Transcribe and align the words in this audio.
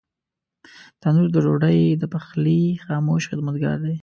تنور 1.01 1.27
د 1.33 1.37
ډوډۍ 1.45 1.79
د 2.01 2.03
پخلي 2.13 2.61
خاموش 2.85 3.23
خدمتګار 3.31 3.77
دی 3.85 3.95